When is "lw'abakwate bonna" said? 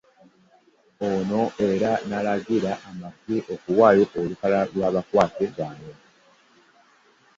4.73-5.95